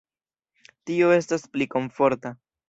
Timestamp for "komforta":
1.75-2.35